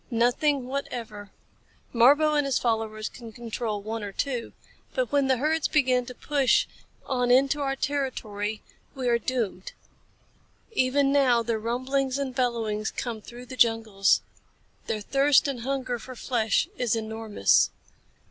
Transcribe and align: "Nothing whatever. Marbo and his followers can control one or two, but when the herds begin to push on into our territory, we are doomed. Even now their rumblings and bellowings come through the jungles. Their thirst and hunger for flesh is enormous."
"Nothing 0.09 0.65
whatever. 0.65 1.29
Marbo 1.93 2.33
and 2.33 2.43
his 2.47 2.57
followers 2.57 3.07
can 3.07 3.31
control 3.31 3.83
one 3.83 4.01
or 4.03 4.11
two, 4.11 4.51
but 4.95 5.11
when 5.11 5.27
the 5.27 5.37
herds 5.37 5.67
begin 5.67 6.07
to 6.07 6.15
push 6.15 6.65
on 7.05 7.29
into 7.29 7.61
our 7.61 7.75
territory, 7.75 8.63
we 8.95 9.07
are 9.07 9.19
doomed. 9.19 9.73
Even 10.71 11.11
now 11.11 11.43
their 11.43 11.59
rumblings 11.59 12.17
and 12.17 12.33
bellowings 12.33 12.89
come 12.89 13.21
through 13.21 13.45
the 13.45 13.55
jungles. 13.55 14.21
Their 14.87 15.01
thirst 15.01 15.47
and 15.47 15.59
hunger 15.59 15.99
for 15.99 16.15
flesh 16.15 16.67
is 16.79 16.95
enormous." 16.95 17.69